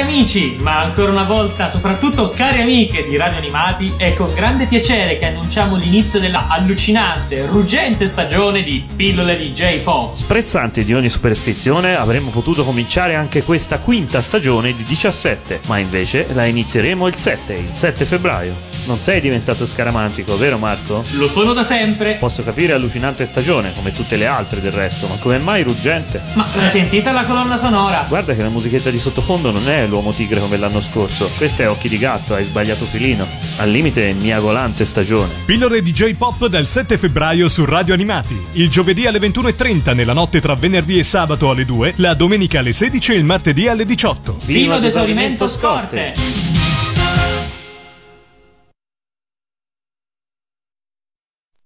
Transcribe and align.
Cari 0.00 0.12
amici, 0.12 0.56
ma 0.58 0.80
ancora 0.80 1.10
una 1.10 1.24
volta, 1.24 1.68
soprattutto 1.68 2.30
cari 2.30 2.62
amiche 2.62 3.06
di 3.06 3.18
Radio 3.18 3.36
Animati, 3.36 3.92
è 3.98 4.14
con 4.14 4.32
grande 4.32 4.64
piacere 4.64 5.18
che 5.18 5.26
annunciamo 5.26 5.76
l'inizio 5.76 6.18
della 6.18 6.46
allucinante, 6.48 7.44
ruggente 7.44 8.06
stagione 8.06 8.62
di 8.62 8.82
pillole 8.96 9.36
di 9.36 9.52
J-Pop. 9.52 10.14
Sprezzanti 10.14 10.84
di 10.84 10.94
ogni 10.94 11.10
superstizione, 11.10 11.96
avremmo 11.96 12.30
potuto 12.30 12.64
cominciare 12.64 13.14
anche 13.14 13.42
questa 13.42 13.78
quinta 13.78 14.22
stagione 14.22 14.74
di 14.74 14.84
17, 14.84 15.60
ma 15.66 15.76
invece 15.76 16.28
la 16.32 16.46
inizieremo 16.46 17.06
il 17.06 17.16
7, 17.16 17.52
il 17.52 17.74
7 17.74 18.04
febbraio. 18.06 18.69
Non 18.90 18.98
sei 18.98 19.20
diventato 19.20 19.66
scaramantico, 19.66 20.36
vero 20.36 20.58
Marco? 20.58 21.04
Lo 21.12 21.28
sono 21.28 21.52
da 21.52 21.62
sempre. 21.62 22.16
Posso 22.16 22.42
capire 22.42 22.72
allucinante 22.72 23.24
stagione, 23.24 23.72
come 23.72 23.92
tutte 23.92 24.16
le 24.16 24.26
altre 24.26 24.60
del 24.60 24.72
resto, 24.72 25.06
ma 25.06 25.14
come 25.20 25.38
mai 25.38 25.62
ruggente? 25.62 26.20
Ma 26.32 26.44
l'hai 26.56 26.68
sentita 26.68 27.12
la 27.12 27.22
colonna 27.22 27.56
sonora? 27.56 28.04
Guarda 28.08 28.34
che 28.34 28.42
la 28.42 28.48
musichetta 28.48 28.90
di 28.90 28.98
sottofondo 28.98 29.52
non 29.52 29.68
è 29.68 29.86
l'uomo 29.86 30.10
tigre 30.10 30.40
come 30.40 30.56
l'anno 30.56 30.80
scorso. 30.80 31.30
Questa 31.36 31.62
è 31.62 31.70
Occhi 31.70 31.88
di 31.88 31.98
gatto, 31.98 32.34
hai 32.34 32.42
sbagliato 32.42 32.84
filino. 32.84 33.24
Al 33.58 33.70
limite 33.70 34.12
miagolante 34.12 34.84
stagione. 34.84 35.34
Pillole 35.44 35.82
di 35.82 35.92
J-Pop 35.92 36.48
dal 36.48 36.66
7 36.66 36.98
febbraio 36.98 37.48
su 37.48 37.64
Radio 37.64 37.94
Animati. 37.94 38.36
Il 38.54 38.68
giovedì 38.68 39.06
alle 39.06 39.20
21.30 39.20 39.94
nella 39.94 40.14
notte 40.14 40.40
tra 40.40 40.56
venerdì 40.56 40.98
e 40.98 41.04
sabato 41.04 41.48
alle 41.48 41.64
2, 41.64 41.94
la 41.98 42.14
domenica 42.14 42.58
alle 42.58 42.72
16 42.72 43.12
e 43.12 43.16
il 43.18 43.24
martedì 43.24 43.68
alle 43.68 43.86
18. 43.86 44.34
Fino 44.40 44.74
ad 44.74 44.82
esaurimento 44.82 45.46
scorte. 45.46 46.59